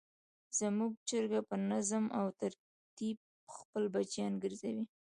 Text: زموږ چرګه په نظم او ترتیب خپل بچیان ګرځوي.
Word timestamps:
زموږ 0.59 0.91
چرګه 1.09 1.41
په 1.49 1.55
نظم 1.71 2.03
او 2.19 2.25
ترتیب 2.41 3.17
خپل 3.57 3.83
بچیان 3.93 4.33
ګرځوي. 4.43 4.85